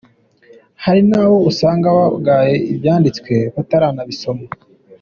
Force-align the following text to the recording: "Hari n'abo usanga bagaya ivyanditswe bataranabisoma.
"Hari 0.83 1.01
n'abo 1.09 1.37
usanga 1.51 1.87
bagaya 1.97 2.55
ivyanditswe 2.71 3.33
bataranabisoma. 3.55 4.45